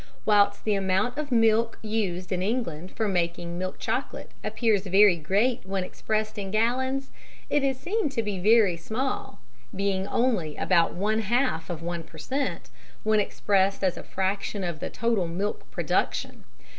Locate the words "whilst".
0.25-0.63